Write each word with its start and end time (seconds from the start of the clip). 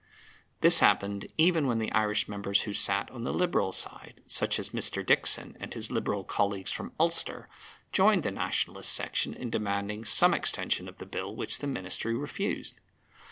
This 0.61 0.79
happened 0.79 1.27
even 1.37 1.67
when 1.67 1.77
the 1.77 1.91
Irish 1.91 2.27
members 2.27 2.61
who 2.61 2.73
sat 2.73 3.11
on 3.11 3.23
the 3.23 3.31
Liberal 3.31 3.71
side 3.71 4.19
(such 4.25 4.57
as 4.57 4.71
Mr. 4.71 5.05
Dickson 5.05 5.55
and 5.59 5.75
his 5.75 5.91
Liberal 5.91 6.23
colleagues 6.23 6.71
from 6.71 6.91
Ulster) 6.99 7.47
joined 7.91 8.23
the 8.23 8.31
Nationalist 8.31 8.91
section 8.91 9.35
in 9.35 9.51
demanding 9.51 10.03
some 10.03 10.33
extension 10.33 10.89
of 10.89 10.97
the 10.97 11.05
Bill 11.05 11.35
which 11.35 11.59
the 11.59 11.67
Ministry 11.67 12.15
refused. 12.15 12.79